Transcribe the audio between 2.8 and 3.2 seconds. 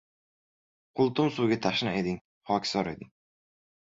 eding.